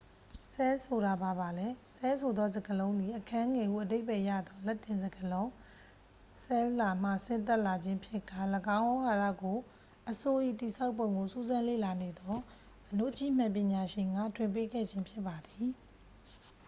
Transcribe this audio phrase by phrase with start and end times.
[0.53, 1.67] "ဆဲလ်ဆိုတာဘာပါလဲ။
[1.97, 5.49] ဆဲလ်ဆိုသောစကားလုံးသည် "အခန်းငယ်" ဟုအဓိပ္ပါယ်ရသော လက်တင်စကားလုံး
[6.43, 8.39] "cella" မှ ဆင်းသက်လာခြင်းဖြစ်ကာ
[8.77, 9.57] ၎င်းဝေါဟာရကို
[10.09, 12.35] အဆို့၏တည်ဆောက်ပုံကိုစူးစမ်းလေ့လာနေသော
[12.89, 15.69] အဏုကြည့်မှန်ပညာရှင်က ထွင်ပေးခဲ့ခြင်းဖြစ်ပါသည်။